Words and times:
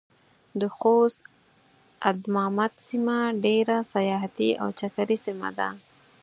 د 0.59 0.61
خوست 0.77 1.23
ادمامد 2.11 2.73
سيمه 2.87 3.17
ډېره 3.45 3.77
سياحتي 3.93 4.49
او 4.61 4.67
چکري 4.79 5.17
سيمه 5.25 5.49
ده. 5.57 5.69